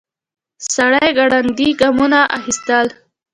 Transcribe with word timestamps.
سړی 0.73 1.09
ګړندي 1.17 1.69
ګامونه 1.79 2.19
اخيستل. 2.37 2.87